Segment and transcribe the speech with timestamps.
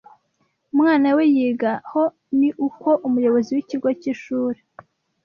[0.73, 2.03] umwana we yiga ho
[2.39, 4.59] ni uko Umuyobozi wikigo cy’ishuri